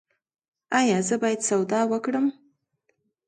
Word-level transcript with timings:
ایا 0.79 0.97
زه 1.07 1.15
باید 1.21 1.41
سودا 1.49 1.81
وکړم؟ 1.91 2.25